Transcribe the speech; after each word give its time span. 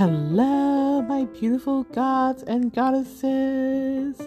Hello, 0.00 1.02
my 1.02 1.26
beautiful 1.26 1.82
gods 1.82 2.42
and 2.44 2.72
goddesses. 2.72 4.18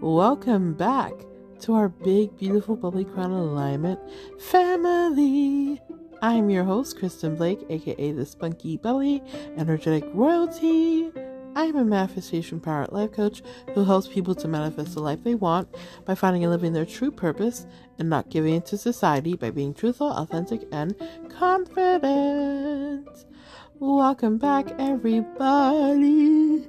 Welcome 0.00 0.72
back 0.72 1.12
to 1.60 1.74
our 1.74 1.90
big, 1.90 2.34
beautiful, 2.38 2.76
bubbly 2.76 3.04
crown 3.04 3.32
alignment 3.32 4.00
family. 4.40 5.82
I'm 6.22 6.48
your 6.48 6.64
host, 6.64 6.98
Kristen 6.98 7.36
Blake, 7.36 7.60
aka 7.68 8.12
the 8.12 8.24
Spunky 8.24 8.78
Bubbly 8.78 9.22
Energetic 9.58 10.04
Royalty. 10.14 11.12
I'm 11.54 11.76
a 11.76 11.84
manifestation 11.84 12.58
power 12.58 12.86
life 12.90 13.12
coach 13.12 13.42
who 13.74 13.84
helps 13.84 14.08
people 14.08 14.34
to 14.36 14.48
manifest 14.48 14.94
the 14.94 15.02
life 15.02 15.24
they 15.24 15.34
want 15.34 15.68
by 16.06 16.14
finding 16.14 16.42
and 16.42 16.50
living 16.50 16.72
their 16.72 16.86
true 16.86 17.10
purpose 17.10 17.66
and 17.98 18.08
not 18.08 18.30
giving 18.30 18.54
in 18.54 18.62
to 18.62 18.78
society 18.78 19.36
by 19.36 19.50
being 19.50 19.74
truthful, 19.74 20.10
authentic, 20.10 20.66
and 20.72 20.94
confident. 21.28 23.26
Welcome 23.80 24.38
back, 24.38 24.66
everybody. 24.80 26.66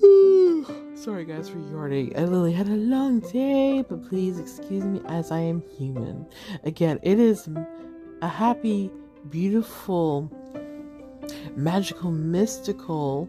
Sorry, 0.94 1.26
guys, 1.26 1.50
for 1.50 1.58
yawning. 1.58 2.16
I 2.16 2.20
literally 2.20 2.54
had 2.54 2.68
a 2.68 2.76
long 2.76 3.20
day, 3.20 3.84
but 3.86 4.02
please 4.08 4.38
excuse 4.38 4.82
me 4.82 5.02
as 5.08 5.30
I 5.30 5.40
am 5.40 5.62
human. 5.76 6.26
Again, 6.64 6.98
it 7.02 7.20
is 7.20 7.50
a 8.22 8.28
happy, 8.28 8.90
beautiful, 9.28 10.32
magical, 11.54 12.12
mystical, 12.12 13.28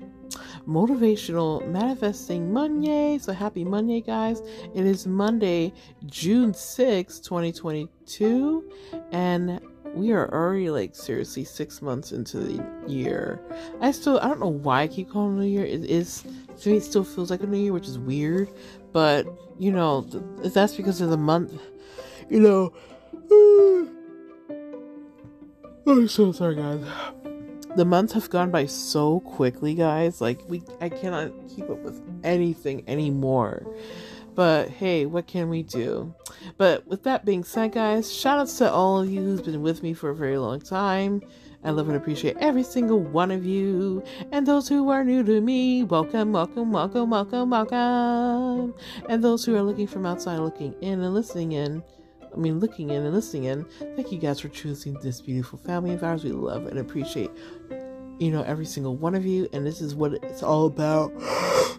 motivational, 0.65 1.67
manifesting 1.67 2.53
Monday. 2.53 3.17
So 3.17 3.33
happy 3.33 3.65
Monday, 3.65 3.99
guys. 3.99 4.41
It 4.73 4.85
is 4.85 5.05
Monday, 5.05 5.73
June 6.05 6.53
6, 6.53 7.19
2022, 7.19 8.71
and 9.11 9.59
we 9.93 10.11
are 10.11 10.31
already 10.33 10.69
like 10.69 10.95
seriously 10.95 11.43
six 11.43 11.81
months 11.81 12.11
into 12.11 12.39
the 12.39 12.65
year. 12.87 13.39
I 13.81 13.91
still 13.91 14.19
I 14.19 14.27
don't 14.27 14.39
know 14.39 14.47
why 14.47 14.83
I 14.83 14.87
keep 14.87 15.09
calling 15.09 15.39
it 15.39 15.45
a 15.45 15.47
year. 15.47 15.65
It 15.65 15.85
is 15.85 16.23
to 16.61 16.69
me 16.69 16.77
it 16.77 16.83
still 16.83 17.03
feels 17.03 17.31
like 17.31 17.41
a 17.41 17.47
new 17.47 17.57
year, 17.57 17.73
which 17.73 17.87
is 17.87 17.99
weird. 17.99 18.49
But 18.91 19.27
you 19.57 19.71
know 19.71 20.01
that's 20.01 20.75
because 20.75 21.01
of 21.01 21.09
the 21.09 21.17
month. 21.17 21.59
You 22.29 22.39
know. 22.39 22.73
I'm 25.87 26.07
so 26.07 26.31
sorry, 26.31 26.55
guys. 26.55 26.85
The 27.75 27.85
months 27.85 28.13
have 28.13 28.29
gone 28.29 28.51
by 28.51 28.65
so 28.67 29.21
quickly, 29.21 29.73
guys. 29.73 30.21
Like 30.21 30.39
we, 30.47 30.63
I 30.81 30.89
cannot 30.89 31.31
keep 31.49 31.69
up 31.69 31.79
with 31.79 32.01
anything 32.23 32.83
anymore. 32.87 33.65
But 34.39 34.69
hey, 34.69 35.05
what 35.05 35.27
can 35.27 35.49
we 35.49 35.63
do? 35.63 36.15
But 36.57 36.87
with 36.87 37.03
that 37.03 37.25
being 37.25 37.43
said, 37.43 37.73
guys, 37.73 38.09
shout 38.09 38.39
outs 38.39 38.57
to 38.59 38.71
all 38.71 39.01
of 39.01 39.11
you 39.11 39.19
who's 39.19 39.41
been 39.41 39.61
with 39.61 39.83
me 39.83 39.93
for 39.93 40.11
a 40.11 40.15
very 40.15 40.37
long 40.37 40.61
time. 40.61 41.21
I 41.65 41.71
love 41.71 41.89
and 41.89 41.97
appreciate 41.97 42.37
every 42.37 42.63
single 42.63 43.01
one 43.01 43.31
of 43.31 43.43
you. 43.43 44.01
And 44.31 44.47
those 44.47 44.69
who 44.69 44.87
are 44.91 45.03
new 45.03 45.23
to 45.25 45.41
me, 45.41 45.83
welcome, 45.83 46.31
welcome, 46.31 46.71
welcome, 46.71 47.09
welcome, 47.09 47.49
welcome. 47.49 48.75
And 49.09 49.21
those 49.21 49.43
who 49.43 49.57
are 49.57 49.61
looking 49.61 49.87
from 49.87 50.05
outside, 50.05 50.39
looking 50.39 50.73
in 50.79 51.01
and 51.01 51.13
listening 51.13 51.51
in, 51.51 51.83
I 52.33 52.37
mean, 52.37 52.61
looking 52.61 52.91
in 52.91 53.03
and 53.03 53.13
listening 53.13 53.43
in, 53.43 53.65
thank 53.97 54.09
you 54.09 54.19
guys 54.19 54.39
for 54.39 54.47
choosing 54.47 54.93
this 55.01 55.19
beautiful 55.19 55.59
family 55.59 55.93
of 55.93 56.01
ours. 56.01 56.23
We 56.23 56.31
love 56.31 56.65
and 56.65 56.79
appreciate, 56.79 57.31
you 58.19 58.31
know, 58.31 58.43
every 58.43 58.65
single 58.65 58.95
one 58.95 59.15
of 59.15 59.25
you. 59.25 59.49
And 59.51 59.67
this 59.67 59.81
is 59.81 59.95
what 59.95 60.13
it's 60.13 60.43
all 60.43 60.65
about. 60.65 61.11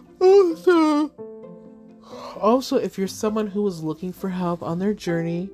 Also, 2.41 2.77
if 2.77 2.97
you're 2.97 3.07
someone 3.07 3.45
who 3.45 3.65
is 3.67 3.83
looking 3.83 4.11
for 4.11 4.29
help 4.29 4.63
on 4.63 4.79
their 4.79 4.95
journey 4.95 5.47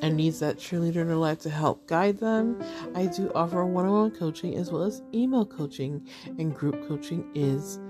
and 0.00 0.16
needs 0.16 0.38
that 0.38 0.56
cheerleader 0.56 0.96
in 0.96 1.08
their 1.08 1.16
life 1.16 1.40
to 1.40 1.50
help 1.50 1.84
guide 1.88 2.18
them, 2.18 2.62
I 2.94 3.06
do 3.06 3.32
offer 3.34 3.64
one 3.64 3.84
on 3.84 3.92
one 3.92 4.10
coaching 4.12 4.54
as 4.54 4.70
well 4.70 4.84
as 4.84 5.02
email 5.12 5.44
coaching, 5.44 6.06
and 6.38 6.54
group 6.54 6.86
coaching 6.86 7.28
is 7.34 7.80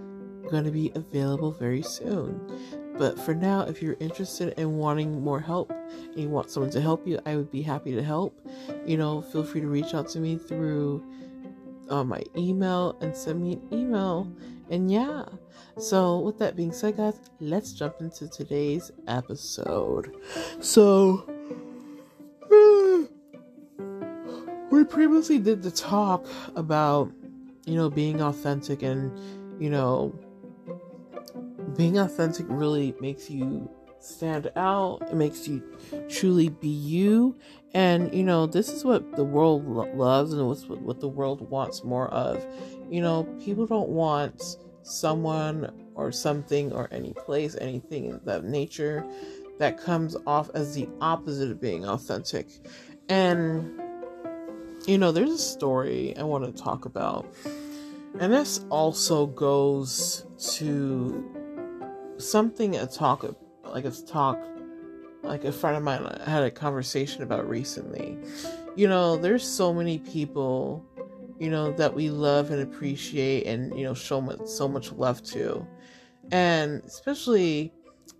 going 0.51 0.65
to 0.65 0.71
be 0.71 0.91
available 0.95 1.53
very 1.53 1.83
soon. 1.83 2.41
But 2.97 3.21
for 3.21 3.35
now, 3.35 3.61
if 3.61 3.83
you're 3.83 3.97
interested 4.01 4.59
in 4.59 4.79
wanting 4.79 5.21
more 5.21 5.39
help 5.39 5.71
and 5.71 6.17
you 6.17 6.31
want 6.31 6.51
someone 6.51 6.73
to 6.73 6.81
help 6.81 7.07
you, 7.07 7.21
I 7.27 7.37
would 7.37 7.51
be 7.51 7.61
happy 7.61 7.95
to 7.95 8.03
help. 8.03 8.41
You 8.87 8.97
know, 8.97 9.21
feel 9.21 9.45
free 9.45 9.61
to 9.61 9.69
reach 9.69 9.93
out 9.93 10.09
to 10.11 10.21
me 10.21 10.39
through 10.39 11.05
uh, 11.91 12.03
my 12.03 12.23
email 12.35 12.97
and 13.03 13.15
send 13.15 13.43
me 13.43 13.53
an 13.53 13.69
email. 13.73 14.33
And 14.71 14.91
yeah, 14.91 15.25
so 15.79 16.19
with 16.19 16.39
that 16.39 16.57
being 16.57 16.73
said, 16.73 16.97
guys, 16.97 17.19
let's 17.41 17.73
jump 17.73 18.01
into 18.01 18.29
today's 18.29 18.91
episode. 19.07 20.15
So, 20.61 21.25
we 24.71 24.85
previously 24.85 25.39
did 25.39 25.63
the 25.63 25.71
talk 25.71 26.27
about, 26.55 27.11
you 27.65 27.77
know, 27.77 27.89
being 27.89 28.21
authentic 28.21 28.83
and, 28.83 29.19
you 29.61 29.71
know, 29.71 30.15
being 31.77 31.99
authentic 31.99 32.47
really 32.49 32.95
makes 33.01 33.31
you 33.31 33.71
stand 34.01 34.51
out. 34.57 35.03
It 35.11 35.15
makes 35.15 35.49
you 35.49 35.63
truly 36.09 36.49
be 36.49 36.69
you. 36.69 37.37
And, 37.75 38.13
you 38.15 38.25
know, 38.25 38.47
this 38.47 38.69
is 38.69 38.85
what 38.85 39.17
the 39.17 39.25
world 39.25 39.67
lo- 39.67 39.91
loves 39.95 40.33
and 40.33 40.47
what's 40.47 40.67
what, 40.67 41.01
the 41.01 41.09
world 41.09 41.49
wants 41.51 41.85
more 41.85 42.09
of. 42.09 42.45
You 42.91 43.03
know, 43.03 43.25
people 43.45 43.67
don't 43.67 43.91
want 43.91 44.43
someone 44.83 45.71
or 45.95 46.11
something 46.11 46.73
or 46.73 46.89
any 46.91 47.13
place, 47.13 47.57
anything 47.61 48.13
of 48.13 48.25
that 48.25 48.45
nature 48.45 49.05
that 49.59 49.79
comes 49.79 50.17
off 50.27 50.51
as 50.55 50.75
the 50.75 50.89
opposite 51.01 51.51
of 51.51 51.61
being 51.61 51.85
authentic. 51.85 52.49
And, 53.09 53.81
you 54.87 54.97
know, 54.97 55.13
there's 55.13 55.31
a 55.31 55.39
story 55.39 56.17
I 56.17 56.23
want 56.23 56.45
to 56.45 56.63
talk 56.63 56.85
about. 56.85 57.27
And 58.19 58.33
this 58.33 58.65
also 58.71 59.27
goes 59.27 60.25
to 60.55 62.15
something 62.17 62.77
a 62.77 62.87
talk 62.87 63.25
like 63.73 63.85
a 63.85 63.91
talk 63.91 64.39
like 65.23 65.45
a 65.45 65.53
friend 65.53 65.77
of 65.77 65.83
mine 65.83 66.05
had 66.25 66.43
a 66.43 66.51
conversation 66.51 67.23
about 67.23 67.49
recently. 67.49 68.19
You 68.77 68.89
know, 68.89 69.17
there's 69.17 69.47
so 69.47 69.73
many 69.73 69.99
people, 69.99 70.85
you 71.39 71.51
know, 71.51 71.73
that 71.73 71.95
we 71.95 72.11
love 72.11 72.51
and 72.51 72.63
appreciate 72.63 73.47
and, 73.47 73.77
you 73.77 73.85
know, 73.85 73.95
show 73.95 74.21
much, 74.21 74.47
so 74.47 74.69
much 74.69 74.93
love 74.93 75.23
to. 75.25 75.67
And 76.31 76.83
especially 76.85 77.73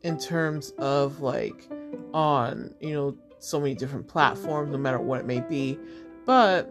in 0.03 0.19
terms 0.19 0.71
of 0.79 1.21
like 1.21 1.69
on, 2.13 2.75
you 2.81 2.93
know, 2.93 3.17
so 3.39 3.61
many 3.61 3.75
different 3.75 4.09
platforms, 4.09 4.73
no 4.73 4.79
matter 4.79 4.99
what 4.99 5.21
it 5.21 5.27
may 5.27 5.41
be. 5.41 5.79
But 6.25 6.71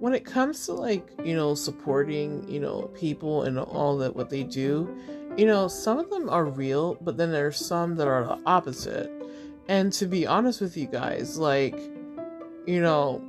when 0.00 0.14
it 0.14 0.24
comes 0.24 0.66
to 0.66 0.72
like, 0.72 1.06
you 1.22 1.36
know, 1.36 1.54
supporting, 1.54 2.48
you 2.48 2.58
know, 2.58 2.90
people 2.94 3.42
and 3.42 3.58
all 3.58 3.98
that 3.98 4.16
what 4.16 4.30
they 4.30 4.42
do, 4.42 4.88
you 5.36 5.46
know, 5.46 5.68
some 5.68 5.98
of 5.98 6.10
them 6.10 6.28
are 6.28 6.46
real, 6.46 6.96
but 7.02 7.16
then 7.16 7.30
there's 7.30 7.56
some 7.56 7.94
that 7.96 8.08
are 8.08 8.24
the 8.24 8.40
opposite. 8.46 9.10
And 9.68 9.92
to 9.92 10.06
be 10.06 10.26
honest 10.26 10.60
with 10.60 10.76
you 10.76 10.86
guys, 10.86 11.38
like, 11.38 11.78
you 12.66 12.80
know, 12.80 13.22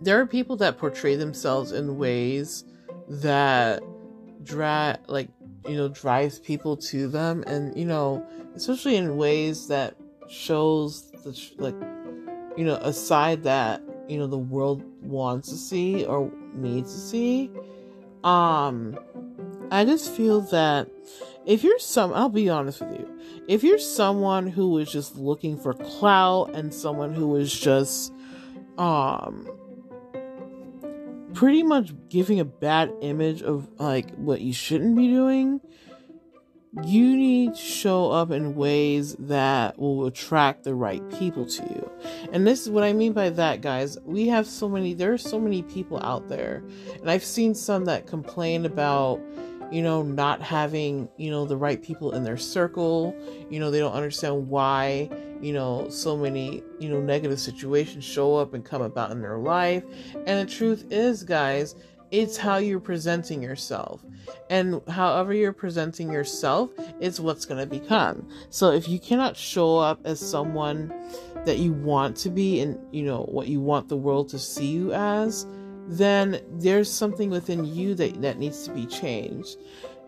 there 0.00 0.18
are 0.18 0.26
people 0.26 0.56
that 0.56 0.78
portray 0.78 1.14
themselves 1.14 1.72
in 1.72 1.98
ways 1.98 2.64
that 3.08 3.82
drag, 4.42 4.98
like, 5.06 5.28
you 5.68 5.76
know, 5.76 5.88
drives 5.88 6.38
people 6.38 6.76
to 6.76 7.06
them, 7.06 7.44
and 7.46 7.76
you 7.76 7.84
know, 7.84 8.26
especially 8.54 8.96
in 8.96 9.16
ways 9.16 9.68
that 9.68 9.94
shows 10.28 11.10
the 11.22 11.38
like, 11.58 11.76
you 12.56 12.64
know, 12.64 12.76
a 12.82 12.92
side 12.92 13.42
that 13.44 13.80
you 14.08 14.18
know 14.18 14.26
the 14.26 14.38
world 14.38 14.82
wants 15.02 15.48
to 15.48 15.56
see 15.56 16.04
or 16.04 16.30
needs 16.54 16.92
to 16.92 17.00
see. 17.00 17.50
Um, 18.22 18.98
I 19.70 19.84
just 19.84 20.10
feel 20.12 20.40
that 20.42 20.88
if 21.46 21.62
you're 21.62 21.78
some, 21.78 22.12
I'll 22.14 22.28
be 22.28 22.48
honest 22.48 22.80
with 22.80 22.98
you, 22.98 23.18
if 23.48 23.62
you're 23.62 23.78
someone 23.78 24.46
who 24.46 24.78
is 24.78 24.90
just 24.90 25.16
looking 25.16 25.58
for 25.58 25.74
clout 25.74 26.54
and 26.54 26.72
someone 26.72 27.12
who 27.12 27.36
is 27.36 27.52
just, 27.52 28.12
um, 28.78 29.48
pretty 31.34 31.62
much 31.62 31.92
giving 32.08 32.40
a 32.40 32.44
bad 32.44 32.92
image 33.02 33.42
of 33.42 33.68
like 33.78 34.14
what 34.14 34.40
you 34.40 34.52
shouldn't 34.52 34.96
be 34.96 35.08
doing, 35.08 35.60
you 36.82 37.16
need 37.16 37.54
to 37.54 37.60
show 37.60 38.10
up 38.10 38.30
in 38.30 38.56
ways 38.56 39.14
that 39.18 39.78
will 39.78 40.06
attract 40.06 40.64
the 40.64 40.74
right 40.74 41.08
people 41.18 41.46
to 41.46 41.62
you. 41.62 41.90
And 42.32 42.46
this 42.46 42.62
is 42.62 42.70
what 42.70 42.82
I 42.82 42.92
mean 42.92 43.12
by 43.12 43.30
that, 43.30 43.60
guys. 43.60 43.96
We 44.04 44.26
have 44.28 44.46
so 44.46 44.68
many, 44.68 44.94
there 44.94 45.12
are 45.12 45.18
so 45.18 45.38
many 45.38 45.62
people 45.62 46.02
out 46.02 46.28
there, 46.28 46.64
and 47.00 47.10
I've 47.10 47.24
seen 47.24 47.54
some 47.54 47.84
that 47.84 48.06
complain 48.06 48.66
about 48.66 49.20
you 49.70 49.82
know, 49.82 50.02
not 50.02 50.40
having, 50.40 51.08
you 51.16 51.30
know, 51.30 51.44
the 51.44 51.56
right 51.56 51.82
people 51.82 52.12
in 52.12 52.22
their 52.22 52.36
circle. 52.36 53.16
You 53.50 53.58
know, 53.58 53.70
they 53.70 53.80
don't 53.80 53.92
understand 53.92 54.48
why, 54.48 55.10
you 55.40 55.52
know, 55.52 55.88
so 55.88 56.16
many, 56.16 56.62
you 56.78 56.88
know, 56.88 57.00
negative 57.00 57.40
situations 57.40 58.04
show 58.04 58.36
up 58.36 58.54
and 58.54 58.64
come 58.64 58.82
about 58.82 59.10
in 59.10 59.20
their 59.20 59.38
life. 59.38 59.82
And 60.26 60.46
the 60.46 60.52
truth 60.52 60.86
is, 60.90 61.24
guys, 61.24 61.74
it's 62.10 62.36
how 62.36 62.58
you're 62.58 62.78
presenting 62.78 63.42
yourself. 63.42 64.04
And 64.50 64.80
however 64.88 65.32
you're 65.32 65.52
presenting 65.52 66.12
yourself 66.12 66.70
is 67.00 67.20
what's 67.20 67.44
going 67.44 67.60
to 67.60 67.66
become. 67.66 68.28
So 68.50 68.72
if 68.72 68.88
you 68.88 68.98
cannot 68.98 69.36
show 69.36 69.78
up 69.78 70.00
as 70.04 70.20
someone 70.20 70.92
that 71.44 71.58
you 71.58 71.72
want 71.72 72.16
to 72.18 72.30
be 72.30 72.60
and, 72.60 72.78
you 72.92 73.02
know, 73.02 73.22
what 73.22 73.48
you 73.48 73.60
want 73.60 73.88
the 73.88 73.96
world 73.96 74.28
to 74.30 74.38
see 74.38 74.66
you 74.66 74.92
as, 74.92 75.46
then 75.86 76.40
there's 76.52 76.90
something 76.90 77.30
within 77.30 77.64
you 77.64 77.94
that, 77.94 78.20
that 78.22 78.38
needs 78.38 78.64
to 78.64 78.72
be 78.72 78.86
changed. 78.86 79.58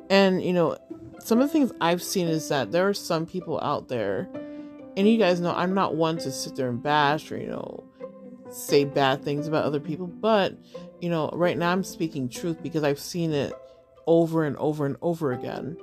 And, 0.08 0.42
you 0.42 0.52
know, 0.52 0.78
some 1.18 1.40
of 1.40 1.48
the 1.48 1.52
things 1.52 1.72
I've 1.80 2.02
seen 2.02 2.28
is 2.28 2.48
that 2.48 2.72
there 2.72 2.88
are 2.88 2.94
some 2.94 3.26
people 3.26 3.60
out 3.60 3.88
there, 3.88 4.28
and 4.96 5.08
you 5.08 5.18
guys 5.18 5.40
know 5.40 5.52
I'm 5.52 5.74
not 5.74 5.96
one 5.96 6.16
to 6.18 6.30
sit 6.30 6.56
there 6.56 6.68
and 6.68 6.82
bash 6.82 7.30
or, 7.30 7.36
you 7.36 7.48
know, 7.48 7.84
say 8.50 8.84
bad 8.84 9.24
things 9.24 9.48
about 9.48 9.64
other 9.64 9.80
people, 9.80 10.06
but, 10.06 10.56
you 11.00 11.10
know, 11.10 11.28
right 11.32 11.58
now 11.58 11.72
I'm 11.72 11.84
speaking 11.84 12.28
truth 12.28 12.62
because 12.62 12.84
I've 12.84 13.00
seen 13.00 13.32
it 13.32 13.52
over 14.06 14.44
and 14.44 14.56
over 14.56 14.86
and 14.86 14.96
over 15.02 15.32
again. 15.32 15.76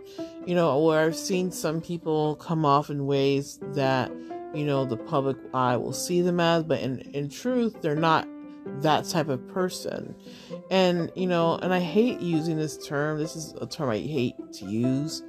You 0.46 0.56
know, 0.56 0.80
where 0.80 1.06
I've 1.06 1.16
seen 1.16 1.52
some 1.52 1.81
people 1.81 2.36
come 2.36 2.66
off 2.66 2.90
in 2.90 3.06
ways 3.06 3.60
that, 3.74 4.12
you 4.54 4.66
know, 4.66 4.86
the 4.86 4.98
public 4.98 5.38
eye 5.54 5.78
will 5.78 5.94
see 5.94 6.22
them 6.22 6.40
as, 6.40 6.64
but 6.64 6.81
in, 6.81 7.00
in 7.14 7.30
truth, 7.30 7.81
they're 7.81 7.96
not 7.96 8.28
that 8.81 9.06
type 9.06 9.30
of 9.30 9.46
person. 9.50 10.16
And, 10.70 11.12
you 11.16 11.28
know, 11.28 11.56
and 11.56 11.74
I 11.74 11.80
hate 11.80 12.20
using 12.20 12.58
this 12.58 12.86
term. 12.86 13.20
This 13.20 13.36
is 13.36 13.54
a 13.60 13.68
term 13.68 13.90
I 13.90 13.98
hate 14.00 14.36
to 14.54 14.66
use. 14.66 15.24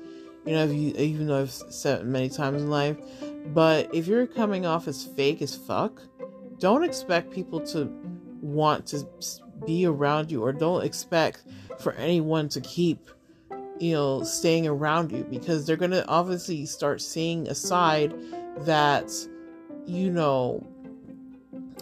You 0.47 0.53
know, 0.53 0.65
you, 0.67 0.93
even 0.97 1.27
though 1.27 1.41
I've 1.41 1.51
said 1.51 2.01
it 2.01 2.07
many 2.07 2.29
times 2.29 2.63
in 2.63 2.71
life. 2.71 2.97
But 3.47 3.95
if 3.95 4.07
you're 4.07 4.27
coming 4.27 4.67
off 4.67 4.89
as 4.89 5.05
fake 5.05 5.43
as 5.43 5.57
fuck, 5.57 6.01
don't 6.59 6.85
expect 6.85 7.33
people 7.33 7.61
to 7.69 7.91
want 8.41 8.87
to 8.89 9.07
be 9.67 9.87
around 9.87 10.31
you 10.31 10.43
or 10.43 10.53
don't 10.53 10.85
expect 10.85 11.45
for 11.81 11.93
anyone 11.95 12.49
to 12.49 12.61
keep 12.61 13.09
you 13.81 13.93
know 13.93 14.23
staying 14.23 14.67
around 14.67 15.11
you 15.11 15.25
because 15.25 15.67
they're 15.67 15.77
going 15.77 15.91
to 15.91 16.07
obviously 16.07 16.65
start 16.65 17.01
seeing 17.01 17.49
a 17.49 17.55
side 17.55 18.15
that 18.59 19.11
you 19.87 20.11
know 20.11 20.65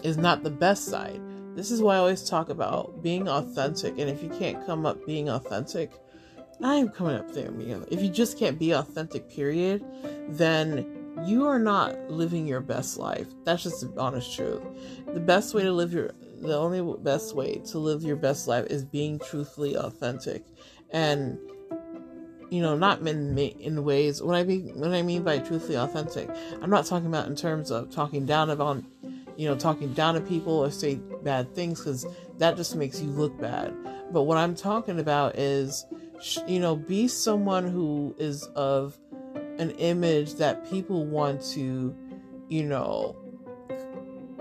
is 0.01 0.17
not 0.17 0.43
the 0.43 0.49
best 0.49 0.85
side 0.85 1.21
this 1.55 1.69
is 1.69 1.81
why 1.81 1.95
I 1.95 1.99
always 1.99 2.23
talk 2.23 2.49
about 2.49 3.03
being 3.03 3.29
authentic. 3.29 3.99
And 3.99 4.09
if 4.09 4.23
you 4.23 4.29
can't 4.29 4.65
come 4.65 4.85
up 4.85 5.05
being 5.05 5.29
authentic, 5.29 5.91
I 6.63 6.75
am 6.75 6.89
coming 6.89 7.15
up 7.15 7.31
there. 7.31 7.51
you 7.59 7.77
know, 7.77 7.85
If 7.91 8.01
you 8.01 8.09
just 8.09 8.39
can't 8.39 8.57
be 8.57 8.71
authentic, 8.71 9.29
period, 9.29 9.85
then 10.29 11.15
you 11.25 11.45
are 11.45 11.59
not 11.59 12.09
living 12.09 12.47
your 12.47 12.59
best 12.59 12.97
life. 12.97 13.27
That's 13.43 13.63
just 13.63 13.81
the 13.81 14.01
honest 14.01 14.35
truth. 14.35 14.63
The 15.13 15.19
best 15.19 15.53
way 15.53 15.63
to 15.63 15.71
live 15.71 15.93
your, 15.93 16.11
the 16.43 16.57
only 16.57 16.97
best 17.01 17.35
way 17.35 17.55
to 17.71 17.79
live 17.79 18.03
your 18.03 18.15
best 18.15 18.47
life 18.47 18.67
is 18.67 18.83
being 18.83 19.19
truthfully 19.19 19.75
authentic, 19.75 20.45
and 20.91 21.37
you 22.49 22.61
know, 22.61 22.75
not 22.75 22.99
in 23.07 23.37
in 23.37 23.83
ways. 23.83 24.21
When 24.21 24.35
I 24.35 24.43
mean 24.43 24.79
when 24.79 24.93
I 24.93 25.01
mean 25.01 25.23
by 25.23 25.39
truthfully 25.39 25.77
authentic, 25.77 26.29
I'm 26.61 26.69
not 26.69 26.85
talking 26.85 27.07
about 27.07 27.27
in 27.27 27.35
terms 27.35 27.71
of 27.71 27.89
talking 27.89 28.25
down 28.25 28.49
about 28.49 28.83
you 29.37 29.47
know, 29.47 29.55
talking 29.55 29.93
down 29.93 30.15
to 30.15 30.21
people 30.21 30.53
or 30.53 30.71
say 30.71 30.95
bad 31.23 31.53
things 31.55 31.79
because 31.79 32.05
that 32.37 32.55
just 32.57 32.75
makes 32.75 33.01
you 33.01 33.09
look 33.09 33.39
bad. 33.39 33.73
But 34.11 34.23
what 34.23 34.37
I'm 34.37 34.55
talking 34.55 34.99
about 34.99 35.37
is, 35.37 35.85
you 36.47 36.59
know, 36.59 36.75
be 36.75 37.07
someone 37.07 37.67
who 37.67 38.15
is 38.19 38.43
of 38.55 38.97
an 39.57 39.71
image 39.71 40.35
that 40.35 40.69
people 40.69 41.05
want 41.05 41.41
to, 41.53 41.95
you 42.49 42.63
know, 42.63 43.15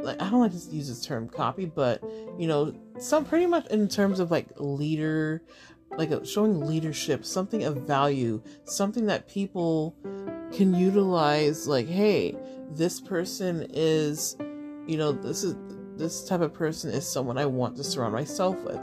like 0.02 0.20
I 0.20 0.30
don't 0.30 0.40
like 0.40 0.52
to 0.52 0.74
use 0.74 0.88
this 0.88 1.04
term 1.04 1.28
copy, 1.28 1.64
but 1.66 2.02
you 2.38 2.46
know, 2.46 2.74
some 2.98 3.24
pretty 3.24 3.46
much 3.46 3.66
in 3.68 3.88
terms 3.88 4.20
of 4.20 4.30
like 4.30 4.48
leader, 4.56 5.42
like 5.96 6.10
showing 6.24 6.66
leadership, 6.66 7.24
something 7.24 7.64
of 7.64 7.76
value, 7.78 8.42
something 8.64 9.06
that 9.06 9.28
people 9.28 9.96
can 10.52 10.74
utilize. 10.74 11.66
Like, 11.66 11.88
hey, 11.88 12.36
this 12.70 13.00
person 13.00 13.66
is 13.70 14.36
you 14.86 14.96
know, 14.96 15.12
this 15.12 15.44
is 15.44 15.54
this 15.96 16.24
type 16.24 16.40
of 16.40 16.52
person 16.52 16.90
is 16.90 17.08
someone 17.08 17.38
I 17.38 17.46
want 17.46 17.76
to 17.76 17.84
surround 17.84 18.12
myself 18.12 18.56
with. 18.62 18.80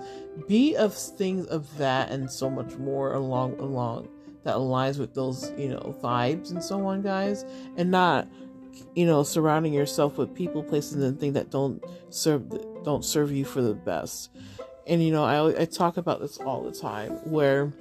Be 0.48 0.76
of 0.76 0.94
things 0.94 1.48
of 1.48 1.78
that 1.78 2.12
and 2.12 2.32
so 2.32 2.50
much 2.50 2.76
more 2.76 3.14
along 3.14 3.60
along 3.60 4.08
that 4.44 4.56
aligns 4.56 4.98
with 5.00 5.14
those, 5.14 5.52
you 5.58 5.70
know, 5.70 5.96
vibes 6.02 6.52
and 6.52 6.64
so 6.64 6.86
on, 6.86 7.02
guys, 7.02 7.44
and 7.76 7.92
not 7.92 8.28
you 8.96 9.06
know 9.06 9.24
surrounding 9.24 9.74
yourself 9.74 10.18
with 10.18 10.34
people 10.34 10.64
places 10.64 11.04
and 11.04 11.20
things 11.20 11.34
that 11.34 11.50
don't 11.50 11.84
serve 12.10 12.50
don't 12.84 13.06
serve 13.06 13.32
you 13.32 13.46
for 13.46 13.62
the 13.62 13.74
best 13.74 14.32
and 14.88 15.04
you 15.04 15.12
know 15.12 15.24
I, 15.24 15.62
I 15.62 15.66
talk 15.66 15.98
about 15.98 16.20
this 16.20 16.38
all 16.38 16.64
the 16.64 16.72
time 16.72 17.12
where 17.30 17.74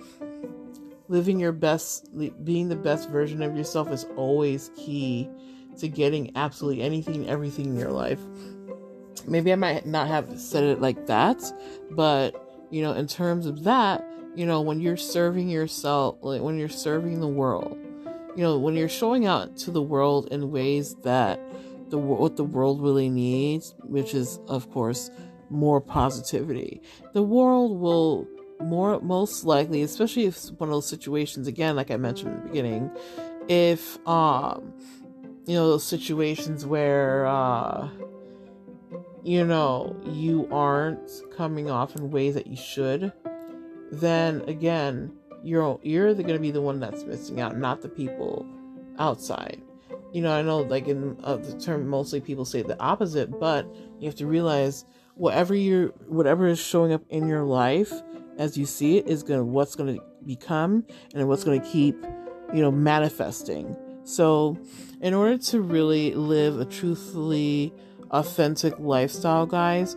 living 1.08 1.40
your 1.40 1.52
best 1.52 2.08
being 2.44 2.68
the 2.68 2.76
best 2.76 3.08
version 3.08 3.42
of 3.42 3.56
yourself 3.56 3.90
is 3.90 4.06
always 4.16 4.70
key 4.76 5.28
to 5.78 5.88
getting 5.88 6.32
absolutely 6.36 6.82
anything 6.82 7.28
everything 7.28 7.66
in 7.66 7.76
your 7.76 7.90
life. 7.90 8.20
Maybe 9.26 9.52
I 9.52 9.56
might 9.56 9.86
not 9.86 10.08
have 10.08 10.38
said 10.38 10.64
it 10.64 10.80
like 10.80 11.06
that, 11.06 11.42
but 11.90 12.66
you 12.70 12.82
know, 12.82 12.92
in 12.92 13.06
terms 13.06 13.46
of 13.46 13.64
that, 13.64 14.04
you 14.34 14.46
know, 14.46 14.60
when 14.60 14.80
you're 14.80 14.96
serving 14.96 15.48
yourself, 15.48 16.18
like 16.20 16.42
when 16.42 16.58
you're 16.58 16.68
serving 16.68 17.20
the 17.20 17.28
world, 17.28 17.78
you 18.36 18.42
know, 18.42 18.58
when 18.58 18.74
you're 18.74 18.88
showing 18.88 19.26
out 19.26 19.56
to 19.58 19.70
the 19.70 19.82
world 19.82 20.28
in 20.30 20.50
ways 20.50 20.94
that 21.02 21.40
the 21.90 21.98
what 21.98 22.36
the 22.36 22.44
world 22.44 22.82
really 22.82 23.08
needs, 23.08 23.74
which 23.82 24.14
is 24.14 24.38
of 24.48 24.70
course 24.70 25.10
more 25.50 25.80
positivity, 25.80 26.82
the 27.14 27.22
world 27.22 27.80
will 27.80 28.26
more 28.60 29.00
most 29.00 29.44
likely, 29.44 29.82
especially 29.82 30.26
if 30.26 30.50
one 30.58 30.68
of 30.68 30.74
those 30.74 30.88
situations 30.88 31.46
again, 31.46 31.76
like 31.76 31.90
I 31.90 31.96
mentioned 31.96 32.30
in 32.30 32.36
the 32.42 32.48
beginning, 32.48 32.90
if 33.48 33.98
um 34.06 34.72
you 35.46 35.54
know 35.54 35.70
those 35.70 35.84
situations 35.84 36.66
where 36.66 37.26
uh 37.26 37.88
you 39.24 39.44
know 39.44 39.96
you 40.04 40.48
aren't 40.52 41.10
coming 41.36 41.70
off 41.70 41.96
in 41.96 42.10
ways 42.10 42.34
that 42.34 42.46
you 42.46 42.56
should 42.56 43.12
then 43.90 44.42
again 44.46 45.10
you're 45.48 45.78
you're 45.82 46.14
going 46.14 46.28
to 46.28 46.38
be 46.38 46.50
the 46.50 46.60
one 46.60 46.80
that's 46.80 47.04
missing 47.04 47.40
out 47.40 47.56
not 47.56 47.82
the 47.82 47.88
people 47.88 48.46
outside. 48.98 49.60
You 50.12 50.22
know 50.22 50.32
i 50.32 50.40
know 50.40 50.60
like 50.60 50.88
in 50.88 51.18
uh, 51.22 51.36
the 51.36 51.58
term 51.60 51.86
mostly 51.86 52.20
people 52.20 52.46
say 52.46 52.62
the 52.62 52.80
opposite 52.80 53.38
but 53.38 53.66
you 53.98 54.06
have 54.06 54.14
to 54.16 54.26
realize 54.26 54.86
whatever 55.14 55.54
you 55.54 55.92
whatever 56.06 56.46
is 56.46 56.58
showing 56.58 56.94
up 56.94 57.02
in 57.10 57.28
your 57.28 57.44
life 57.44 57.92
as 58.38 58.56
you 58.56 58.64
see 58.64 58.96
it 58.96 59.06
is 59.06 59.22
going 59.22 59.38
to 59.38 59.44
what's 59.44 59.74
going 59.74 59.96
to 59.96 60.02
become 60.24 60.86
and 61.14 61.28
what's 61.28 61.44
going 61.44 61.60
to 61.60 61.68
keep 61.68 61.96
you 62.52 62.62
know 62.62 62.70
manifesting. 62.70 63.76
So, 64.04 64.58
in 65.00 65.12
order 65.12 65.36
to 65.36 65.60
really 65.60 66.14
live 66.14 66.58
a 66.58 66.64
truthfully 66.64 67.74
authentic 68.10 68.78
lifestyle, 68.78 69.46
guys, 69.46 69.96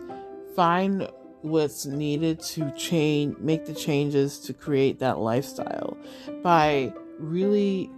find 0.54 1.08
what's 1.42 1.86
needed 1.86 2.40
to 2.40 2.70
change, 2.76 3.36
make 3.38 3.66
the 3.66 3.74
changes 3.74 4.38
to 4.40 4.52
create 4.52 4.98
that 5.00 5.18
lifestyle 5.18 5.96
by 6.42 6.92
really 7.18 7.90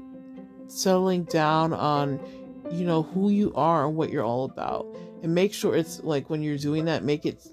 settling 0.66 1.24
down 1.24 1.72
on, 1.72 2.20
you 2.70 2.84
know, 2.84 3.02
who 3.02 3.30
you 3.30 3.52
are 3.54 3.86
and 3.86 3.96
what 3.96 4.10
you're 4.10 4.24
all 4.24 4.44
about. 4.44 4.86
And 5.22 5.34
make 5.34 5.54
sure 5.54 5.76
it's 5.76 6.02
like 6.02 6.28
when 6.28 6.42
you're 6.42 6.58
doing 6.58 6.86
that, 6.86 7.04
make 7.04 7.24
it, 7.24 7.46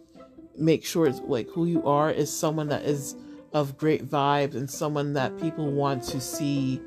make 0.57 0.85
sure 0.85 1.07
it's 1.07 1.21
like 1.21 1.49
who 1.49 1.65
you 1.65 1.85
are 1.85 2.11
is 2.11 2.35
someone 2.35 2.67
that 2.69 2.83
is 2.83 3.15
of 3.53 3.77
great 3.77 4.09
vibes 4.09 4.55
and 4.55 4.69
someone 4.69 5.13
that 5.13 5.39
people 5.39 5.71
want 5.71 6.03
to 6.03 6.21
see 6.21 6.81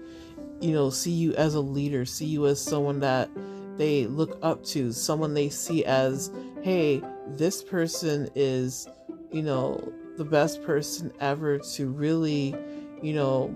you 0.61 0.73
know, 0.73 0.89
see 0.91 1.11
you 1.11 1.35
as 1.35 1.55
a 1.55 1.61
leader, 1.61 2.05
see 2.05 2.25
you 2.25 2.47
as 2.47 2.59
someone 2.59 3.01
that 3.01 3.29
they 3.77 4.07
look 4.07 4.39
up 4.43 4.65
to, 4.65 4.93
someone 4.93 5.35
they 5.35 5.49
see 5.49 5.85
as, 5.85 6.31
hey, 6.63 7.03
this 7.29 7.63
person 7.63 8.29
is, 8.35 8.89
you 9.31 9.43
know, 9.43 9.93
the 10.17 10.25
best 10.25 10.63
person 10.63 11.13
ever 11.21 11.59
to 11.59 11.89
really, 11.89 12.55
you 13.03 13.15
know, 13.15 13.55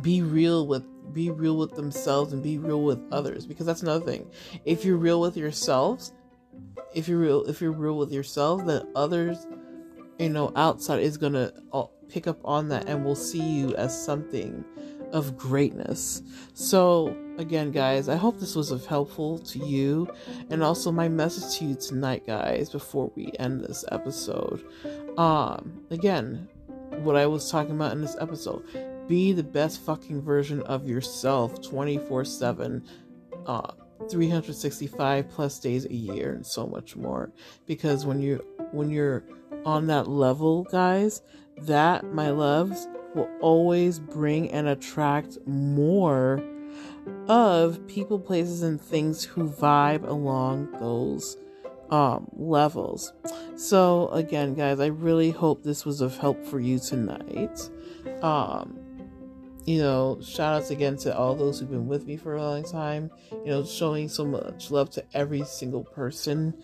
be 0.00 0.22
real 0.22 0.66
with 0.66 0.84
be 1.12 1.30
real 1.30 1.58
with 1.58 1.74
themselves 1.74 2.32
and 2.32 2.42
be 2.42 2.56
real 2.56 2.82
with 2.82 2.98
others 3.12 3.46
because 3.46 3.66
that's 3.66 3.82
another 3.82 4.04
thing. 4.04 4.30
If 4.64 4.84
you're 4.84 4.96
real 4.96 5.20
with 5.20 5.36
yourselves, 5.36 6.12
if 6.94 7.08
you're 7.08 7.18
real 7.18 7.44
if 7.44 7.60
you're 7.60 7.72
real 7.72 7.98
with 7.98 8.12
yourself, 8.12 8.64
then 8.64 8.88
others, 8.94 9.46
you 10.18 10.30
know, 10.30 10.52
outside 10.56 11.00
is 11.00 11.16
going 11.16 11.34
to 11.34 11.52
uh, 11.72 11.84
pick 12.08 12.26
up 12.26 12.38
on 12.44 12.68
that 12.68 12.88
and 12.88 13.04
will 13.04 13.14
see 13.14 13.42
you 13.42 13.74
as 13.76 14.04
something 14.04 14.64
of 15.12 15.36
greatness. 15.36 16.22
So, 16.54 17.16
again, 17.38 17.70
guys, 17.70 18.08
I 18.08 18.16
hope 18.16 18.40
this 18.40 18.56
was 18.56 18.86
helpful 18.86 19.38
to 19.38 19.58
you. 19.58 20.08
And 20.50 20.62
also, 20.62 20.90
my 20.90 21.08
message 21.08 21.58
to 21.58 21.64
you 21.66 21.74
tonight, 21.74 22.26
guys, 22.26 22.70
before 22.70 23.12
we 23.14 23.32
end 23.38 23.60
this 23.60 23.84
episode. 23.92 24.64
Um, 25.18 25.84
again, 25.90 26.48
what 27.02 27.16
I 27.16 27.26
was 27.26 27.50
talking 27.50 27.74
about 27.76 27.92
in 27.92 28.00
this 28.00 28.16
episode 28.20 28.64
be 29.08 29.32
the 29.32 29.42
best 29.42 29.80
fucking 29.82 30.22
version 30.22 30.62
of 30.62 30.88
yourself 30.88 31.60
24 31.62 32.24
7. 32.24 32.84
Uh, 33.46 33.72
365 34.10 35.28
plus 35.28 35.58
days 35.58 35.84
a 35.86 35.94
year 35.94 36.32
and 36.32 36.44
so 36.44 36.66
much 36.66 36.96
more 36.96 37.30
because 37.66 38.04
when 38.04 38.20
you 38.20 38.44
when 38.72 38.90
you're 38.90 39.22
on 39.64 39.86
that 39.86 40.08
level 40.08 40.64
guys 40.64 41.22
that 41.56 42.04
my 42.12 42.30
loves 42.30 42.88
will 43.14 43.28
always 43.40 43.98
bring 43.98 44.50
and 44.50 44.68
attract 44.68 45.38
more 45.46 46.42
of 47.28 47.86
people, 47.86 48.18
places, 48.18 48.62
and 48.62 48.80
things 48.80 49.24
who 49.24 49.48
vibe 49.48 50.06
along 50.08 50.70
those 50.78 51.36
um, 51.90 52.28
levels. 52.32 53.12
So 53.56 54.08
again, 54.08 54.54
guys, 54.54 54.80
I 54.80 54.86
really 54.86 55.30
hope 55.30 55.62
this 55.62 55.84
was 55.84 56.00
of 56.00 56.16
help 56.16 56.44
for 56.44 56.58
you 56.58 56.78
tonight. 56.78 57.70
Um, 58.22 58.78
you 59.64 59.78
know, 59.78 60.18
shout 60.20 60.56
outs 60.56 60.70
again 60.70 60.96
to 60.98 61.16
all 61.16 61.36
those 61.36 61.60
who've 61.60 61.70
been 61.70 61.86
with 61.86 62.06
me 62.06 62.16
for 62.16 62.34
a 62.34 62.42
long 62.42 62.64
time. 62.64 63.10
You 63.30 63.46
know, 63.46 63.64
showing 63.64 64.08
so 64.08 64.24
much 64.24 64.70
love 64.70 64.90
to 64.90 65.04
every 65.14 65.44
single 65.44 65.84
person. 65.84 66.54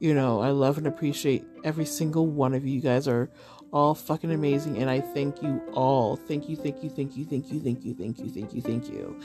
You 0.00 0.14
know, 0.14 0.40
I 0.40 0.50
love 0.50 0.78
and 0.78 0.86
appreciate 0.86 1.44
every 1.64 1.84
single 1.84 2.26
one 2.26 2.54
of 2.54 2.66
you. 2.66 2.74
you 2.74 2.80
guys 2.80 3.06
are 3.06 3.30
all 3.72 3.94
fucking 3.94 4.30
amazing 4.32 4.78
and 4.78 4.90
I 4.90 5.00
thank 5.00 5.42
you 5.42 5.60
all. 5.72 6.16
Thank 6.16 6.48
you, 6.48 6.56
thank 6.56 6.82
you, 6.82 6.90
thank 6.90 7.16
you, 7.16 7.24
thank 7.24 7.50
you, 7.50 7.60
thank 7.60 7.84
you, 7.84 7.94
thank 7.94 8.18
you, 8.18 8.28
thank 8.30 8.54
you, 8.54 8.62
thank 8.62 8.88
you. 8.88 9.20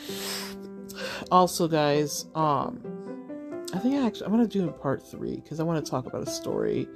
Also, 1.31 1.67
guys, 1.67 2.25
um 2.35 2.81
I 3.73 3.79
think 3.79 3.95
I 3.95 4.05
actually 4.05 4.25
I'm 4.25 4.31
gonna 4.31 4.47
do 4.47 4.69
part 4.69 5.05
three 5.05 5.37
because 5.37 5.59
I 5.59 5.63
want 5.63 5.83
to 5.83 5.89
talk 5.89 6.05
about 6.05 6.27
a 6.27 6.31
story 6.31 6.87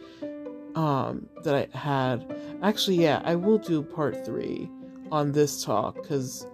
um 0.75 1.27
that 1.43 1.55
I 1.55 1.77
had. 1.77 2.35
Actually, 2.61 2.97
yeah, 2.97 3.21
I 3.23 3.35
will 3.35 3.57
do 3.57 3.81
part 3.81 4.25
three 4.25 4.69
on 5.11 5.31
this 5.31 5.63
talk 5.63 5.95
because 5.95 6.45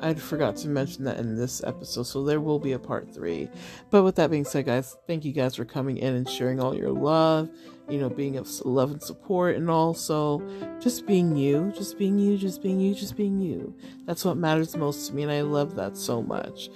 I 0.00 0.14
forgot 0.14 0.56
to 0.56 0.68
mention 0.68 1.04
that 1.04 1.18
in 1.18 1.36
this 1.36 1.62
episode, 1.64 2.04
so 2.04 2.24
there 2.24 2.40
will 2.40 2.58
be 2.58 2.72
a 2.72 2.78
part 2.78 3.12
three. 3.12 3.48
But 3.90 4.02
with 4.02 4.16
that 4.16 4.30
being 4.30 4.44
said, 4.44 4.66
guys, 4.66 4.96
thank 5.06 5.24
you 5.24 5.32
guys 5.32 5.56
for 5.56 5.64
coming 5.64 5.98
in 5.98 6.14
and 6.14 6.28
sharing 6.28 6.60
all 6.60 6.74
your 6.74 6.90
love, 6.90 7.48
you 7.88 7.98
know, 7.98 8.08
being 8.08 8.36
of 8.36 8.48
love 8.64 8.90
and 8.90 9.02
support, 9.02 9.56
and 9.56 9.70
also 9.70 10.42
just 10.80 11.06
being 11.06 11.36
you, 11.36 11.72
just 11.74 11.98
being 11.98 12.18
you, 12.18 12.36
just 12.36 12.62
being 12.62 12.80
you, 12.80 12.94
just 12.94 13.16
being 13.16 13.40
you. 13.40 13.74
That's 14.04 14.24
what 14.24 14.36
matters 14.36 14.76
most 14.76 15.08
to 15.08 15.14
me, 15.14 15.22
and 15.22 15.32
I 15.32 15.42
love 15.42 15.74
that 15.76 15.96
so 15.96 16.22
much. 16.22 16.68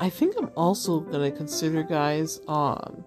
I 0.00 0.08
think 0.08 0.34
I'm 0.38 0.50
also 0.56 1.00
gonna 1.00 1.30
consider, 1.30 1.82
guys, 1.82 2.40
um, 2.48 3.04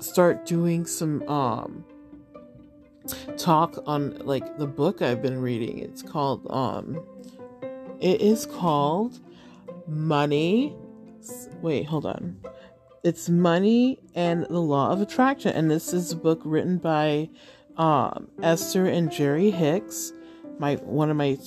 start 0.00 0.46
doing 0.46 0.86
some 0.86 1.22
um 1.28 1.84
talk 3.36 3.82
on 3.86 4.16
like 4.24 4.56
the 4.58 4.66
book 4.66 5.02
I've 5.02 5.22
been 5.22 5.40
reading. 5.40 5.78
It's 5.78 6.02
called 6.02 6.46
um 6.50 7.04
it 8.04 8.20
is 8.20 8.44
called 8.44 9.18
Money. 9.88 10.76
Wait, 11.62 11.84
hold 11.86 12.04
on. 12.04 12.38
It's 13.02 13.30
Money 13.30 13.98
and 14.14 14.44
the 14.44 14.60
Law 14.60 14.90
of 14.90 15.00
Attraction. 15.00 15.52
And 15.52 15.70
this 15.70 15.94
is 15.94 16.12
a 16.12 16.16
book 16.16 16.42
written 16.44 16.76
by 16.76 17.30
um, 17.78 18.28
Esther 18.42 18.84
and 18.84 19.10
Jerry 19.10 19.50
Hicks. 19.50 20.12
My 20.58 20.74
one 20.76 21.10
of 21.10 21.16
my 21.16 21.38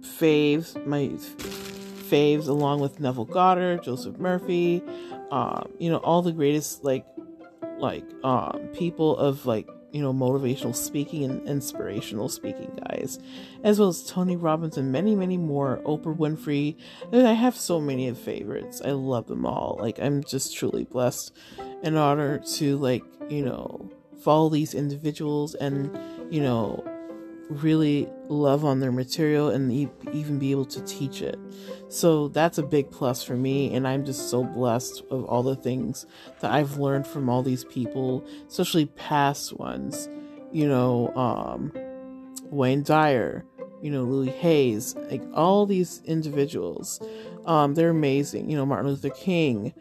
faves, 0.00 0.86
my 0.86 1.08
faves, 2.08 2.46
along 2.46 2.78
with 2.78 3.00
Neville 3.00 3.24
Goddard, 3.24 3.82
Joseph 3.82 4.16
Murphy, 4.18 4.84
um, 5.32 5.72
you 5.80 5.90
know, 5.90 5.98
all 5.98 6.22
the 6.22 6.32
greatest 6.32 6.84
like 6.84 7.04
like 7.78 8.04
um, 8.22 8.68
people 8.72 9.16
of 9.18 9.44
like 9.44 9.68
you 9.96 10.02
know, 10.02 10.12
motivational 10.12 10.76
speaking 10.76 11.24
and 11.24 11.48
inspirational 11.48 12.28
speaking 12.28 12.70
guys, 12.86 13.18
as 13.64 13.80
well 13.80 13.88
as 13.88 14.04
Tony 14.04 14.36
Robbins 14.36 14.76
and 14.76 14.92
many, 14.92 15.16
many 15.16 15.38
more. 15.38 15.80
Oprah 15.86 16.14
Winfrey. 16.14 16.76
I 17.14 17.32
have 17.32 17.56
so 17.56 17.80
many 17.80 18.06
of 18.08 18.18
favorites. 18.18 18.82
I 18.84 18.90
love 18.90 19.26
them 19.26 19.46
all. 19.46 19.78
Like, 19.80 19.98
I'm 19.98 20.22
just 20.22 20.54
truly 20.54 20.84
blessed 20.84 21.32
in 21.82 21.96
order 21.96 22.42
to, 22.56 22.76
like, 22.76 23.04
you 23.30 23.42
know, 23.42 23.90
follow 24.22 24.50
these 24.50 24.74
individuals 24.74 25.54
and, 25.54 25.98
you 26.30 26.42
know, 26.42 26.84
really 27.48 28.08
love 28.28 28.64
on 28.64 28.80
their 28.80 28.92
material 28.92 29.50
and 29.50 29.72
even 30.12 30.38
be 30.38 30.50
able 30.50 30.64
to 30.64 30.80
teach 30.82 31.22
it. 31.22 31.38
So 31.88 32.28
that's 32.28 32.58
a 32.58 32.62
big 32.62 32.90
plus 32.90 33.22
for 33.22 33.36
me, 33.36 33.74
and 33.74 33.86
I'm 33.86 34.04
just 34.04 34.28
so 34.28 34.42
blessed 34.42 35.02
of 35.10 35.24
all 35.24 35.42
the 35.42 35.56
things 35.56 36.06
that 36.40 36.50
I've 36.50 36.78
learned 36.78 37.06
from 37.06 37.28
all 37.28 37.42
these 37.42 37.64
people, 37.64 38.26
especially 38.48 38.86
past 38.86 39.52
ones. 39.52 40.08
You 40.52 40.68
know, 40.68 41.14
um, 41.14 41.72
Wayne 42.50 42.82
Dyer, 42.82 43.44
you 43.82 43.90
know, 43.90 44.04
Louis 44.04 44.30
Hayes, 44.30 44.94
like 45.10 45.22
all 45.34 45.66
these 45.66 46.02
individuals. 46.04 47.00
Um, 47.44 47.74
they're 47.74 47.90
amazing. 47.90 48.50
You 48.50 48.56
know, 48.56 48.66
Martin 48.66 48.88
Luther 48.88 49.10
King, 49.10 49.72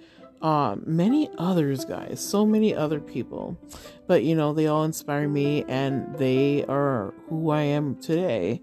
um, 0.46 0.84
many 0.86 1.28
others, 1.40 1.86
guys, 1.86 2.24
so 2.24 2.46
many 2.46 2.76
other 2.76 3.00
people. 3.00 3.58
But 4.06 4.24
you 4.24 4.36
know, 4.36 4.54
they 4.54 4.68
all 4.68 4.84
inspire 4.84 5.28
me 5.28 5.66
and 5.68 6.16
they 6.20 6.64
are 6.66 7.16
who 7.28 7.50
I 7.50 7.62
am 7.62 7.96
today. 7.96 8.62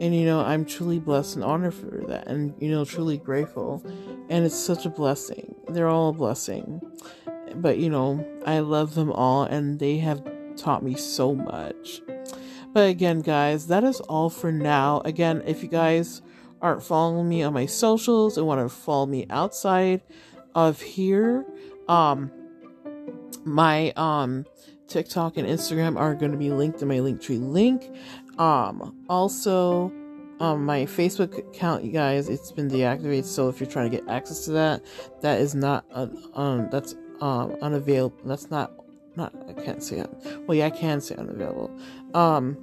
And 0.00 0.16
you 0.16 0.24
know, 0.24 0.40
I'm 0.40 0.64
truly 0.64 0.98
blessed 0.98 1.36
and 1.36 1.44
honored 1.44 1.74
for 1.74 2.02
that 2.08 2.28
and 2.28 2.54
you 2.58 2.70
know, 2.70 2.86
truly 2.86 3.18
grateful. 3.18 3.84
And 4.30 4.46
it's 4.46 4.56
such 4.56 4.86
a 4.86 4.88
blessing. 4.88 5.54
They're 5.68 5.88
all 5.88 6.08
a 6.08 6.12
blessing. 6.14 6.80
But 7.56 7.76
you 7.76 7.90
know, 7.90 8.26
I 8.46 8.60
love 8.60 8.94
them 8.94 9.12
all 9.12 9.42
and 9.42 9.78
they 9.78 9.98
have 9.98 10.26
taught 10.56 10.82
me 10.82 10.94
so 10.94 11.34
much. 11.34 12.00
But 12.72 12.88
again, 12.88 13.20
guys, 13.20 13.66
that 13.66 13.84
is 13.84 14.00
all 14.00 14.30
for 14.30 14.50
now. 14.50 15.02
Again, 15.04 15.42
if 15.44 15.62
you 15.62 15.68
guys 15.68 16.22
aren't 16.62 16.82
following 16.82 17.28
me 17.28 17.42
on 17.42 17.52
my 17.52 17.66
socials 17.66 18.38
and 18.38 18.46
want 18.46 18.62
to 18.62 18.74
follow 18.74 19.04
me 19.04 19.26
outside, 19.28 20.00
of 20.58 20.80
here. 20.82 21.46
Um, 21.86 22.30
my 23.44 23.92
um 23.96 24.44
TikTok 24.88 25.36
and 25.36 25.46
Instagram 25.46 25.98
are 25.98 26.14
going 26.14 26.32
to 26.32 26.38
be 26.38 26.50
linked 26.50 26.82
in 26.82 26.88
my 26.88 26.96
Linktree 26.96 27.40
link. 27.40 27.94
Um, 28.38 29.04
also, 29.08 29.92
um, 30.40 30.64
my 30.64 30.86
Facebook 30.86 31.36
account, 31.38 31.84
you 31.84 31.92
guys, 31.92 32.28
it's 32.28 32.50
been 32.50 32.70
deactivated. 32.70 33.24
So 33.24 33.48
if 33.48 33.60
you're 33.60 33.68
trying 33.68 33.90
to 33.90 33.96
get 33.96 34.08
access 34.08 34.44
to 34.46 34.52
that, 34.52 34.84
that 35.20 35.40
is 35.40 35.54
not 35.54 35.84
uh, 35.92 36.08
um 36.34 36.68
that's 36.70 36.96
um 37.20 37.56
unavailable. 37.62 38.18
That's 38.24 38.50
not 38.50 38.72
not 39.16 39.32
I 39.48 39.52
can't 39.52 39.82
say 39.82 39.98
it. 40.00 40.10
Well, 40.46 40.56
yeah, 40.56 40.66
I 40.66 40.70
can 40.70 41.00
say 41.00 41.14
unavailable. 41.14 41.70
Um, 42.14 42.56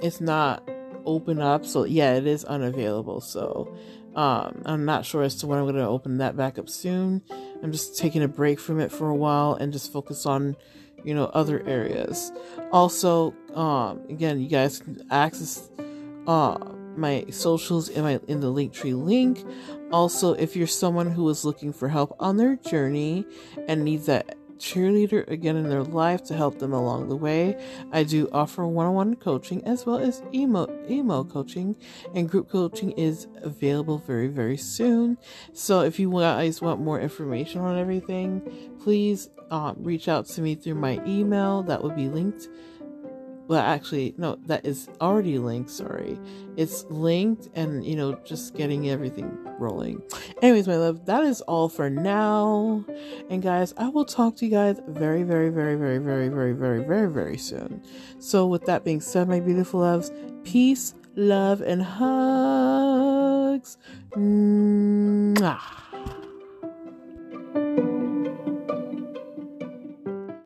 it's 0.00 0.20
not 0.20 0.68
open 1.04 1.40
up. 1.40 1.66
So 1.66 1.84
yeah, 1.84 2.14
it 2.14 2.26
is 2.26 2.44
unavailable. 2.44 3.20
So 3.20 3.74
um, 4.14 4.62
I'm 4.64 4.84
not 4.84 5.04
sure 5.04 5.22
as 5.22 5.34
to 5.36 5.46
when 5.46 5.58
I'm 5.58 5.64
going 5.64 5.76
to 5.76 5.86
open 5.86 6.18
that 6.18 6.36
back 6.36 6.58
up 6.58 6.68
soon. 6.68 7.22
I'm 7.62 7.72
just 7.72 7.98
taking 7.98 8.22
a 8.22 8.28
break 8.28 8.60
from 8.60 8.80
it 8.80 8.92
for 8.92 9.08
a 9.08 9.14
while 9.14 9.54
and 9.54 9.72
just 9.72 9.92
focus 9.92 10.26
on, 10.26 10.56
you 11.02 11.14
know, 11.14 11.26
other 11.26 11.66
areas. 11.66 12.32
Also, 12.72 13.34
um, 13.54 14.02
again, 14.08 14.40
you 14.40 14.48
guys 14.48 14.80
can 14.80 15.02
access 15.10 15.68
uh, 16.26 16.58
my 16.96 17.24
socials 17.30 17.88
in 17.88 18.04
my 18.04 18.20
in 18.28 18.40
the 18.40 18.52
Linktree 18.52 18.94
link. 18.94 19.44
Also, 19.90 20.34
if 20.34 20.54
you're 20.56 20.66
someone 20.66 21.10
who 21.10 21.28
is 21.28 21.44
looking 21.44 21.72
for 21.72 21.88
help 21.88 22.14
on 22.20 22.36
their 22.36 22.56
journey 22.56 23.24
and 23.68 23.84
needs 23.84 24.06
that 24.06 24.36
cheerleader 24.58 25.28
again 25.28 25.56
in 25.56 25.68
their 25.68 25.82
life 25.82 26.22
to 26.24 26.34
help 26.34 26.58
them 26.58 26.72
along 26.72 27.08
the 27.08 27.16
way. 27.16 27.56
I 27.92 28.04
do 28.04 28.28
offer 28.32 28.66
one-on-one 28.66 29.16
coaching 29.16 29.64
as 29.64 29.86
well 29.86 29.98
as 29.98 30.22
emo 30.32 30.66
emo 30.88 31.24
coaching, 31.24 31.76
and 32.14 32.28
group 32.28 32.50
coaching 32.50 32.92
is 32.92 33.26
available 33.42 33.98
very 33.98 34.28
very 34.28 34.56
soon. 34.56 35.18
So 35.52 35.80
if 35.80 35.98
you 35.98 36.10
guys 36.10 36.60
want 36.60 36.80
more 36.80 37.00
information 37.00 37.60
on 37.60 37.78
everything, 37.78 38.42
please 38.82 39.30
um, 39.50 39.76
reach 39.78 40.08
out 40.08 40.26
to 40.26 40.40
me 40.40 40.54
through 40.54 40.76
my 40.76 41.00
email 41.06 41.62
that 41.64 41.82
will 41.82 41.90
be 41.90 42.08
linked 42.08 42.48
well 43.46 43.60
actually 43.60 44.14
no 44.16 44.36
that 44.46 44.64
is 44.64 44.88
already 45.00 45.38
linked 45.38 45.70
sorry. 45.70 46.18
It's 46.56 46.84
linked 46.84 47.48
and 47.54 47.84
you 47.84 47.96
know 47.96 48.14
just 48.24 48.54
getting 48.54 48.90
everything 48.90 49.36
rolling. 49.58 50.02
Anyways 50.42 50.66
my 50.68 50.76
love 50.76 51.06
that 51.06 51.24
is 51.24 51.40
all 51.42 51.68
for 51.68 51.90
now. 51.90 52.84
And 53.30 53.42
guys 53.42 53.74
i 53.76 53.88
will 53.88 54.04
talk 54.04 54.36
to 54.36 54.44
you 54.44 54.50
guys 54.50 54.80
very 54.88 55.22
very 55.22 55.50
very 55.50 55.76
very 55.76 55.98
very 55.98 56.28
very 56.28 56.52
very 56.52 56.84
very 56.84 57.10
very 57.10 57.38
soon. 57.38 57.82
So 58.18 58.46
with 58.46 58.64
that 58.66 58.84
being 58.84 59.00
said 59.00 59.28
my 59.28 59.40
beautiful 59.40 59.80
loves 59.80 60.10
peace 60.44 60.94
love 61.16 61.60
and 61.60 61.82
hugs. 61.82 63.78
Mwah. 64.16 65.83